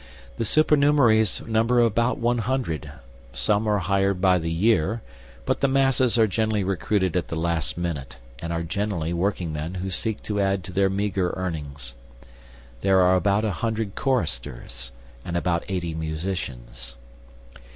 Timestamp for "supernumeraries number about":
0.45-2.17